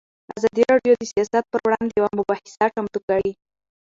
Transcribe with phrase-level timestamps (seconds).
[0.37, 3.31] ازادي راډیو د سیاست پر وړاندې یوه مباحثه چمتو کړې.